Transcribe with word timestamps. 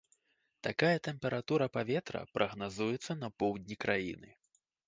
Такая 0.67 0.97
тэмпература 1.07 1.67
паветра 1.77 2.23
прагназуецца 2.39 3.11
па 3.25 3.33
поўдні 3.45 3.75
краіны. 3.87 4.29